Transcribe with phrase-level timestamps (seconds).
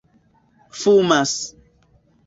[0.79, 1.37] fumas